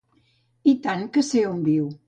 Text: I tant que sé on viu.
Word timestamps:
I 0.73 0.75
tant 0.87 1.05
que 1.19 1.27
sé 1.31 1.45
on 1.53 1.63
viu. 1.71 1.91